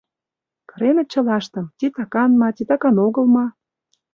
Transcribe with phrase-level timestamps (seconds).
[0.69, 3.45] Кыреныт чылаштым— титакан ма, титакан огыл ма...